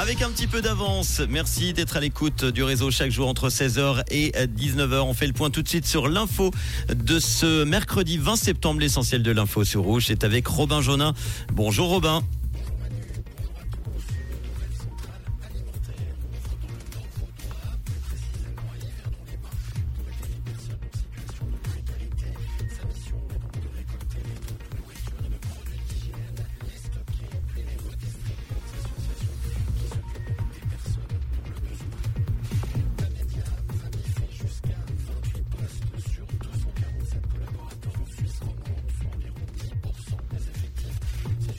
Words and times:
Avec 0.00 0.22
un 0.22 0.30
petit 0.30 0.46
peu 0.46 0.62
d'avance, 0.62 1.20
merci 1.28 1.74
d'être 1.74 1.98
à 1.98 2.00
l'écoute 2.00 2.46
du 2.46 2.62
réseau 2.62 2.90
chaque 2.90 3.10
jour 3.10 3.28
entre 3.28 3.50
16h 3.50 4.02
et 4.10 4.30
19h. 4.30 5.00
On 5.00 5.12
fait 5.12 5.26
le 5.26 5.34
point 5.34 5.50
tout 5.50 5.60
de 5.60 5.68
suite 5.68 5.84
sur 5.84 6.08
l'info 6.08 6.52
de 6.88 7.18
ce 7.18 7.64
mercredi 7.64 8.16
20 8.16 8.36
septembre. 8.36 8.80
L'essentiel 8.80 9.22
de 9.22 9.30
l'info 9.30 9.62
sur 9.62 9.82
Rouge 9.82 10.10
est 10.10 10.24
avec 10.24 10.46
Robin 10.46 10.80
Jonin. 10.80 11.12
Bonjour 11.52 11.90
Robin. 11.90 12.22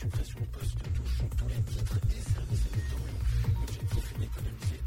suppression 0.02 0.40
de 0.40 0.46
postes 0.46 0.80
touchant 0.96 1.30
tous 1.38 1.48
les 1.48 1.62
titres 1.62 2.00
et 2.10 2.32
services 2.34 2.66
électoraux. 2.74 3.06
L'objectif 3.62 4.14
est 4.16 4.20
d'économiser 4.20 4.80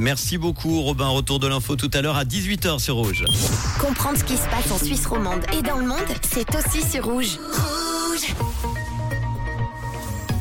Merci 0.00 0.38
beaucoup 0.38 0.80
Robin. 0.80 1.08
Retour 1.08 1.40
de 1.40 1.46
l'info 1.46 1.76
tout 1.76 1.90
à 1.92 2.00
l'heure 2.00 2.16
à 2.16 2.24
18h 2.24 2.78
sur 2.78 2.94
Rouge. 2.94 3.22
Comprendre 3.78 4.16
ce 4.16 4.24
qui 4.24 4.38
se 4.38 4.48
passe 4.48 4.70
en 4.72 4.78
Suisse 4.82 5.04
romande 5.04 5.42
et 5.52 5.60
dans 5.60 5.76
le 5.76 5.86
monde, 5.86 5.98
c'est 6.22 6.48
aussi 6.56 6.82
sur 6.90 7.04
Rouge. 7.04 7.38
Rouge 7.52 8.34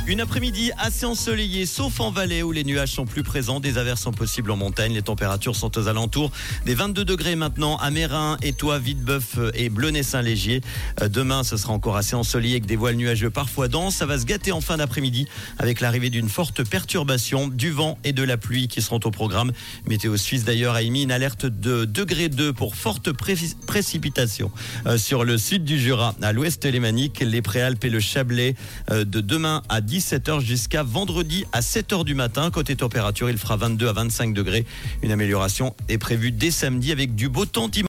Une 0.09 0.21
après-midi 0.21 0.71
assez 0.79 1.05
ensoleillée, 1.05 1.67
sauf 1.67 1.99
en 1.99 2.09
vallée 2.09 2.41
où 2.41 2.51
les 2.51 2.63
nuages 2.63 2.93
sont 2.93 3.05
plus 3.05 3.21
présents. 3.21 3.59
Des 3.59 3.77
averses 3.77 4.01
sont 4.01 4.11
possibles 4.11 4.49
en 4.49 4.55
montagne. 4.55 4.91
Les 4.91 5.03
températures 5.03 5.55
sont 5.55 5.77
aux 5.77 5.87
alentours 5.87 6.31
des 6.65 6.73
22 6.73 7.05
degrés 7.05 7.35
maintenant 7.35 7.77
à 7.77 7.91
Mérin, 7.91 8.37
Étoile, 8.41 8.81
Vitebeuf 8.81 9.37
et 9.53 9.69
Blonay-Saint-Légier. 9.69 10.61
Euh, 11.03 11.09
Demain, 11.09 11.43
ce 11.43 11.57
sera 11.57 11.73
encore 11.73 11.95
assez 11.95 12.15
ensoleillé 12.15 12.55
avec 12.55 12.65
des 12.65 12.75
voiles 12.75 12.95
nuageux 12.95 13.29
parfois 13.29 13.67
denses. 13.67 13.97
Ça 13.97 14.07
va 14.07 14.17
se 14.17 14.25
gâter 14.25 14.51
en 14.51 14.61
fin 14.61 14.77
d'après-midi 14.77 15.27
avec 15.59 15.79
l'arrivée 15.79 16.09
d'une 16.09 16.27
forte 16.27 16.67
perturbation, 16.67 17.47
du 17.47 17.69
vent 17.69 17.99
et 18.03 18.11
de 18.11 18.23
la 18.23 18.37
pluie 18.37 18.67
qui 18.67 18.81
seront 18.81 18.99
au 19.03 19.11
programme. 19.11 19.51
Météo 19.87 20.17
Suisse 20.17 20.43
d'ailleurs 20.43 20.73
a 20.73 20.81
émis 20.81 21.03
une 21.03 21.11
alerte 21.11 21.45
de 21.45 21.85
degré 21.85 22.29
2 22.29 22.51
pour 22.51 22.73
forte 22.73 23.11
pré 23.11 23.35
précipitation 23.67 24.49
euh, 24.87 24.97
sur 24.97 25.23
le 25.23 25.37
sud 25.37 25.65
du 25.65 25.79
Jura, 25.79 26.15
à 26.23 26.33
l'ouest 26.33 26.65
lémanique, 26.65 27.19
les 27.19 27.43
Préalpes 27.43 27.85
et 27.85 27.91
le 27.91 27.99
Chablais 27.99 28.55
euh, 28.89 29.05
de 29.05 29.21
demain 29.21 29.61
à 29.69 29.81
17h 29.99 30.39
jusqu'à 30.39 30.81
vendredi 30.81 31.45
à 31.51 31.59
7h 31.59 32.05
du 32.05 32.15
matin. 32.15 32.49
Côté 32.51 32.77
température, 32.77 33.29
il 33.29 33.37
fera 33.37 33.57
22 33.57 33.89
à 33.89 33.91
25 33.91 34.33
degrés. 34.33 34.65
Une 35.01 35.11
amélioration 35.11 35.75
est 35.89 35.97
prévue 35.97 36.31
dès 36.31 36.51
samedi 36.51 36.93
avec 36.93 37.15
du 37.15 37.27
beau 37.27 37.45
temps. 37.45 37.69